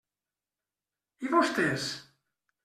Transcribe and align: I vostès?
I 1.27 1.29
vostès? 1.35 1.87